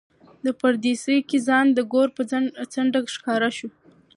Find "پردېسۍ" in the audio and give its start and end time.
0.59-1.17